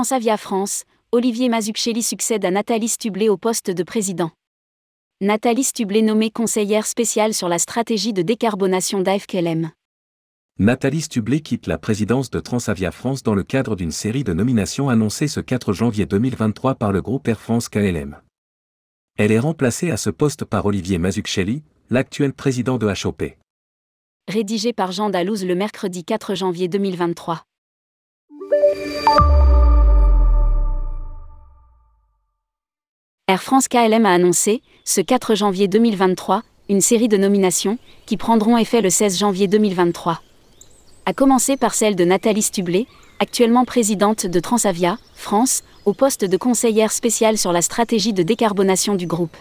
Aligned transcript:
Transavia 0.00 0.38
France, 0.38 0.84
Olivier 1.12 1.50
Mazzucchelli 1.50 2.02
succède 2.02 2.46
à 2.46 2.50
Nathalie 2.50 2.88
Stublet 2.88 3.28
au 3.28 3.36
poste 3.36 3.70
de 3.70 3.82
président. 3.82 4.30
Nathalie 5.20 5.62
Stublet 5.62 6.00
nommée 6.00 6.30
conseillère 6.30 6.86
spéciale 6.86 7.34
sur 7.34 7.50
la 7.50 7.58
stratégie 7.58 8.14
de 8.14 8.22
décarbonation 8.22 9.02
d'AFKLM. 9.02 9.72
Nathalie 10.58 11.02
Stublet 11.02 11.40
quitte 11.40 11.66
la 11.66 11.76
présidence 11.76 12.30
de 12.30 12.40
Transavia 12.40 12.92
France 12.92 13.22
dans 13.22 13.34
le 13.34 13.42
cadre 13.42 13.76
d'une 13.76 13.90
série 13.90 14.24
de 14.24 14.32
nominations 14.32 14.88
annoncées 14.88 15.28
ce 15.28 15.40
4 15.40 15.74
janvier 15.74 16.06
2023 16.06 16.76
par 16.76 16.92
le 16.92 17.02
groupe 17.02 17.28
Air 17.28 17.38
France 17.38 17.68
KLM. 17.68 18.22
Elle 19.18 19.32
est 19.32 19.38
remplacée 19.38 19.90
à 19.90 19.98
ce 19.98 20.08
poste 20.08 20.46
par 20.46 20.64
Olivier 20.64 20.96
Mazzucchelli, 20.96 21.62
l'actuel 21.90 22.32
président 22.32 22.78
de 22.78 22.86
HOP. 22.86 23.36
Rédigé 24.28 24.72
par 24.72 24.92
Jean 24.92 25.10
Dalouse 25.10 25.44
le 25.44 25.54
mercredi 25.54 26.04
4 26.04 26.34
janvier 26.36 26.68
2023. 26.68 27.44
Air 33.30 33.44
France 33.44 33.68
KLM 33.68 34.06
a 34.06 34.12
annoncé, 34.12 34.60
ce 34.84 35.00
4 35.00 35.36
janvier 35.36 35.68
2023, 35.68 36.42
une 36.68 36.80
série 36.80 37.06
de 37.06 37.16
nominations 37.16 37.78
qui 38.04 38.16
prendront 38.16 38.58
effet 38.58 38.80
le 38.80 38.90
16 38.90 39.20
janvier 39.20 39.46
2023. 39.46 40.20
À 41.06 41.12
commencer 41.12 41.56
par 41.56 41.74
celle 41.74 41.94
de 41.94 42.04
Nathalie 42.04 42.42
Stublet, 42.42 42.88
actuellement 43.20 43.64
présidente 43.64 44.26
de 44.26 44.40
Transavia, 44.40 44.98
France, 45.14 45.62
au 45.84 45.92
poste 45.92 46.24
de 46.24 46.36
conseillère 46.36 46.90
spéciale 46.90 47.38
sur 47.38 47.52
la 47.52 47.62
stratégie 47.62 48.12
de 48.12 48.24
décarbonation 48.24 48.96
du 48.96 49.06
groupe. 49.06 49.36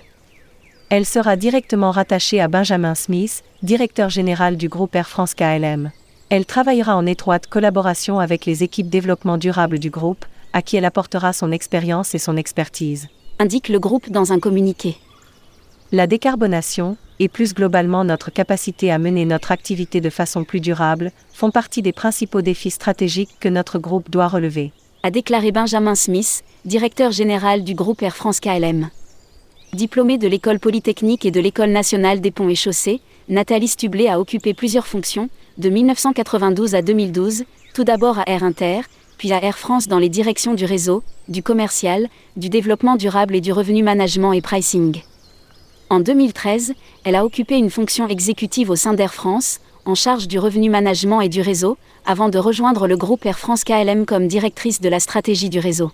Elle 0.89 1.07
sera 1.07 1.35
directement 1.35 1.89
rattachée 1.89 2.39
à 2.39 2.47
Benjamin 2.47 2.93
Smith, 2.93 3.43
directeur 3.63 4.11
général 4.11 4.55
du 4.55 4.69
groupe 4.69 4.93
Air 4.93 5.09
France 5.09 5.33
KLM. 5.33 5.89
Elle 6.29 6.45
travaillera 6.45 6.95
en 6.95 7.07
étroite 7.07 7.47
collaboration 7.47 8.19
avec 8.19 8.45
les 8.45 8.61
équipes 8.61 8.89
développement 8.91 9.39
durable 9.39 9.79
du 9.79 9.89
groupe, 9.89 10.25
à 10.53 10.61
qui 10.61 10.77
elle 10.77 10.85
apportera 10.85 11.33
son 11.33 11.51
expérience 11.51 12.13
et 12.13 12.19
son 12.19 12.37
expertise 12.37 13.09
indique 13.39 13.69
le 13.69 13.79
groupe 13.79 14.09
dans 14.09 14.33
un 14.33 14.39
communiqué. 14.39 14.97
La 15.93 16.07
décarbonation, 16.07 16.97
et 17.19 17.29
plus 17.29 17.53
globalement 17.53 18.03
notre 18.03 18.31
capacité 18.31 18.91
à 18.91 18.99
mener 18.99 19.23
notre 19.23 19.51
activité 19.51 20.01
de 20.01 20.09
façon 20.09 20.43
plus 20.43 20.59
durable, 20.59 21.11
font 21.33 21.49
partie 21.49 21.81
des 21.81 21.93
principaux 21.93 22.41
défis 22.41 22.69
stratégiques 22.69 23.37
que 23.39 23.47
notre 23.47 23.79
groupe 23.79 24.11
doit 24.11 24.27
relever. 24.27 24.73
A 25.03 25.09
déclaré 25.11 25.53
Benjamin 25.53 25.95
Smith, 25.95 26.43
directeur 26.65 27.11
général 27.11 27.63
du 27.63 27.75
groupe 27.75 28.01
Air 28.03 28.15
France 28.15 28.41
KLM. 28.41 28.89
Diplômée 29.71 30.17
de 30.17 30.27
l'école 30.27 30.59
polytechnique 30.59 31.25
et 31.25 31.31
de 31.31 31.39
l'école 31.39 31.69
nationale 31.69 32.19
des 32.19 32.31
ponts 32.31 32.49
et 32.49 32.55
chaussées, 32.55 32.99
Nathalie 33.29 33.69
Stublet 33.69 34.09
a 34.09 34.19
occupé 34.19 34.53
plusieurs 34.53 34.87
fonctions, 34.87 35.29
de 35.57 35.69
1992 35.69 36.75
à 36.75 36.81
2012, 36.81 37.45
tout 37.73 37.83
d'abord 37.85 38.19
à 38.19 38.23
Air 38.27 38.43
Inter, 38.43 38.81
puis 39.19 39.33
à 39.33 39.43
Air 39.43 39.57
France 39.59 39.89
dans 39.89 39.99
les 39.99 40.09
directions 40.09 40.53
du 40.53 40.63
réseau, 40.63 41.03
du 41.27 41.43
commercial, 41.43 42.07
du 42.37 42.49
développement 42.49 42.95
durable 42.95 43.35
et 43.35 43.41
du 43.41 43.51
revenu 43.51 43.83
management 43.83 44.31
et 44.31 44.41
pricing. 44.41 45.03
En 45.89 45.99
2013, 45.99 46.73
elle 47.03 47.15
a 47.15 47.25
occupé 47.25 47.57
une 47.57 47.69
fonction 47.69 48.07
exécutive 48.07 48.69
au 48.69 48.77
sein 48.77 48.93
d'Air 48.93 49.13
France, 49.13 49.59
en 49.85 49.93
charge 49.93 50.29
du 50.29 50.39
revenu 50.39 50.69
management 50.69 51.19
et 51.19 51.27
du 51.27 51.41
réseau, 51.41 51.77
avant 52.05 52.29
de 52.29 52.39
rejoindre 52.39 52.87
le 52.87 52.95
groupe 52.95 53.25
Air 53.25 53.37
France 53.37 53.65
KLM 53.65 54.05
comme 54.05 54.27
directrice 54.27 54.79
de 54.79 54.87
la 54.87 55.01
stratégie 55.01 55.49
du 55.49 55.59
réseau. 55.59 55.91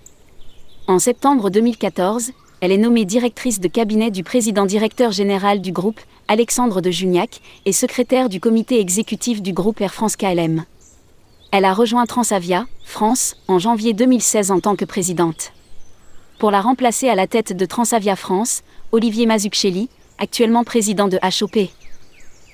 En 0.88 1.00
septembre 1.00 1.50
2014, 1.50 2.32
elle 2.62 2.72
est 2.72 2.78
nommée 2.78 3.06
directrice 3.06 3.60
de 3.60 3.68
cabinet 3.68 4.12
du 4.12 4.24
président 4.24 4.68
directeur 4.68 5.12
général 5.12 5.62
du 5.62 5.72
groupe, 5.72 6.00
Alexandre 6.28 6.80
de 6.80 6.92
Juniac, 6.92 7.42
et 7.66 7.72
secrétaire 7.72 8.30
du 8.30 8.40
comité 8.40 8.80
exécutif 8.80 9.42
du 9.42 9.52
groupe 9.52 9.82
Air 9.82 9.96
France 9.96 10.16
KLM. 10.16 10.66
Elle 11.58 11.64
a 11.64 11.74
rejoint 11.74 12.06
Transavia, 12.06 12.68
France, 12.84 13.38
en 13.48 13.60
janvier 13.60 13.94
2016 13.94 14.52
en 14.52 14.60
tant 14.60 14.76
que 14.76 14.84
présidente. 14.84 15.54
Pour 16.38 16.52
la 16.52 16.60
remplacer 16.60 17.08
à 17.08 17.16
la 17.16 17.28
tête 17.28 17.56
de 17.56 17.66
Transavia 17.66 18.18
France, 18.18 18.62
Olivier 18.92 19.26
Mazzucchelli, 19.26 19.88
actuellement 20.18 20.66
président 20.66 21.08
de 21.08 21.18
HOP, 21.24 21.70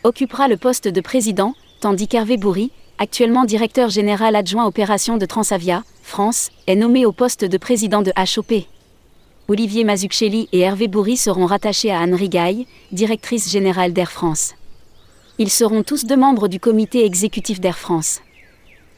occupera 0.04 0.48
le 0.48 0.56
poste 0.56 0.88
de 0.88 1.02
président, 1.02 1.56
tandis 1.80 2.08
qu'Hervé 2.08 2.38
Bourri, 2.38 2.70
actuellement 3.00 3.44
directeur 3.44 3.90
général 3.90 4.36
adjoint 4.36 4.68
opération 4.68 5.18
de 5.18 5.26
Transavia, 5.26 5.84
France, 6.04 6.52
est 6.68 6.76
nommé 6.76 7.08
au 7.08 7.12
poste 7.12 7.44
de 7.44 7.58
président 7.58 8.04
de 8.04 8.14
HOP. 8.16 8.68
Olivier 9.48 9.84
Mazzucchelli 9.84 10.48
et 10.52 10.60
Hervé 10.60 10.88
Bourri 10.88 11.18
seront 11.18 11.48
rattachés 11.48 11.90
à 11.90 12.02
Anne 12.02 12.14
Rigaille, 12.14 12.68
directrice 12.92 13.50
générale 13.50 13.94
d'Air 13.94 14.12
France. 14.12 14.54
Ils 15.40 15.50
seront 15.50 15.82
tous 15.82 16.06
deux 16.06 16.18
membres 16.18 16.48
du 16.48 16.60
comité 16.60 17.04
exécutif 17.04 17.60
d'Air 17.60 17.80
France. 17.80 18.22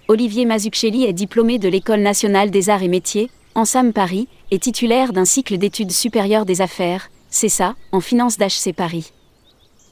Olivier 0.10 0.44
Mazzucchelli 0.44 1.06
est 1.06 1.14
diplômé 1.14 1.60
de 1.60 1.70
l'École 1.70 2.02
nationale 2.02 2.52
des 2.52 2.70
arts 2.70 2.84
et 2.84 2.90
métiers, 2.90 3.30
Sam 3.64 3.94
Paris, 3.94 4.28
et 4.52 4.60
titulaire 4.60 5.14
d'un 5.14 5.24
cycle 5.24 5.58
d'études 5.58 5.94
supérieures 5.94 6.46
des 6.46 6.60
affaires, 6.60 7.10
CESA, 7.30 7.76
en 7.94 8.02
finance 8.02 8.38
d'HC 8.38 8.74
Paris. 8.76 9.14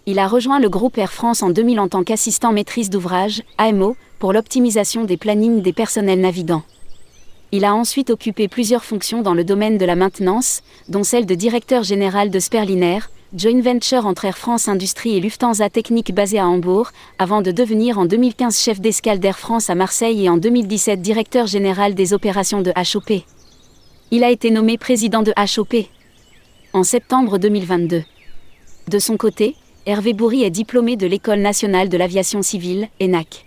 Il 0.05 0.19
a 0.19 0.27
rejoint 0.27 0.59
le 0.59 0.67
groupe 0.67 0.97
Air 0.97 1.13
France 1.13 1.43
en 1.43 1.49
2000 1.49 1.79
en 1.79 1.87
tant 1.87 2.03
qu'assistant 2.03 2.51
maîtrise 2.51 2.89
d'ouvrage, 2.89 3.41
AMO, 3.57 3.95
pour 4.19 4.33
l'optimisation 4.33 5.05
des 5.05 5.15
plannings 5.15 5.61
des 5.61 5.71
personnels 5.71 6.19
navigants. 6.19 6.63
Il 7.53 7.63
a 7.63 7.73
ensuite 7.73 8.09
occupé 8.09 8.49
plusieurs 8.49 8.83
fonctions 8.83 9.21
dans 9.21 9.33
le 9.33 9.45
domaine 9.45 9.77
de 9.77 9.85
la 9.85 9.95
maintenance, 9.95 10.61
dont 10.89 11.03
celle 11.03 11.25
de 11.25 11.35
directeur 11.35 11.83
général 11.83 12.29
de 12.29 12.39
Sperliner, 12.39 12.99
joint 13.33 13.61
venture 13.61 14.05
entre 14.05 14.25
Air 14.25 14.37
France 14.37 14.67
Industrie 14.67 15.15
et 15.15 15.21
Lufthansa 15.21 15.69
Technique 15.69 16.13
basée 16.13 16.39
à 16.39 16.47
Hambourg, 16.47 16.91
avant 17.17 17.41
de 17.41 17.51
devenir 17.51 17.97
en 17.97 18.05
2015 18.05 18.59
chef 18.59 18.81
d'escale 18.81 19.19
d'Air 19.19 19.39
France 19.39 19.69
à 19.69 19.75
Marseille 19.75 20.25
et 20.25 20.29
en 20.29 20.37
2017 20.37 21.01
directeur 21.01 21.47
général 21.47 21.95
des 21.95 22.13
opérations 22.13 22.61
de 22.61 22.71
HOP. 22.71 23.23
Il 24.11 24.25
a 24.25 24.31
été 24.31 24.51
nommé 24.51 24.77
président 24.77 25.21
de 25.23 25.33
HOP 25.37 25.87
en 26.73 26.83
septembre 26.83 27.37
2022. 27.37 28.03
De 28.89 28.99
son 28.99 29.15
côté, 29.15 29.55
Hervé 29.85 30.13
Bourri 30.13 30.43
est 30.43 30.49
diplômé 30.49 30.97
de 30.97 31.07
l'École 31.07 31.39
nationale 31.39 31.87
de 31.87 31.97
l'aviation 31.97 32.41
civile, 32.41 32.89
ENAC. 33.01 33.45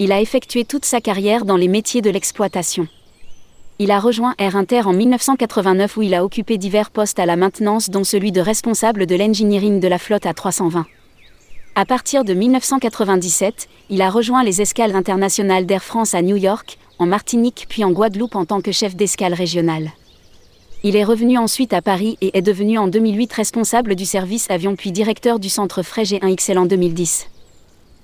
Il 0.00 0.10
a 0.10 0.20
effectué 0.20 0.64
toute 0.64 0.84
sa 0.84 1.00
carrière 1.00 1.44
dans 1.44 1.56
les 1.56 1.68
métiers 1.68 2.02
de 2.02 2.10
l'exploitation. 2.10 2.88
Il 3.78 3.90
a 3.90 4.00
rejoint 4.00 4.34
Air 4.38 4.56
Inter 4.56 4.86
en 4.86 4.94
1989 4.94 5.98
où 5.98 6.02
il 6.02 6.14
a 6.14 6.24
occupé 6.24 6.56
divers 6.56 6.90
postes 6.90 7.18
à 7.18 7.26
la 7.26 7.36
maintenance 7.36 7.90
dont 7.90 8.04
celui 8.04 8.32
de 8.32 8.40
responsable 8.40 9.04
de 9.04 9.14
l'engineering 9.14 9.80
de 9.80 9.88
la 9.88 9.98
flotte 9.98 10.24
à 10.24 10.32
320. 10.32 10.86
À 11.74 11.84
partir 11.84 12.24
de 12.24 12.32
1997, 12.32 13.68
il 13.90 14.00
a 14.00 14.08
rejoint 14.08 14.44
les 14.44 14.62
escales 14.62 14.96
internationales 14.96 15.66
d'Air 15.66 15.84
France 15.84 16.14
à 16.14 16.22
New 16.22 16.36
York, 16.36 16.78
en 16.98 17.04
Martinique 17.04 17.66
puis 17.68 17.84
en 17.84 17.90
Guadeloupe 17.90 18.34
en 18.34 18.46
tant 18.46 18.62
que 18.62 18.72
chef 18.72 18.96
d'escale 18.96 19.34
régionale. 19.34 19.90
Il 20.82 20.96
est 20.96 21.04
revenu 21.04 21.36
ensuite 21.36 21.74
à 21.74 21.82
Paris 21.82 22.16
et 22.22 22.38
est 22.38 22.42
devenu 22.42 22.78
en 22.78 22.88
2008 22.88 23.30
responsable 23.34 23.94
du 23.94 24.06
service 24.06 24.50
avion 24.50 24.74
puis 24.74 24.90
directeur 24.90 25.38
du 25.38 25.50
centre 25.50 25.82
Frais 25.82 26.04
G1XL 26.04 26.56
en 26.56 26.64
2010. 26.64 27.26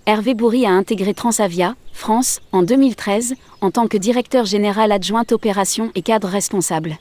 Hervé 0.05 0.35
Bourri 0.35 0.67
a 0.67 0.73
intégré 0.73 1.15
Transavia, 1.15 1.77
France, 1.93 2.41
en 2.51 2.65
2013, 2.65 3.35
en 3.61 3.71
tant 3.71 3.87
que 3.87 3.97
directeur 3.97 4.45
général 4.45 4.91
adjoint 4.91 5.25
opération 5.31 5.93
et 5.95 6.03
cadre 6.03 6.27
responsable. 6.27 6.99